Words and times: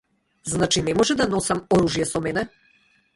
Значи 0.53 0.81
не 0.87 0.95
може 1.01 1.15
да 1.19 1.27
носам 1.33 1.61
оружје 1.77 2.09
со 2.13 2.23
мене. 2.27 2.47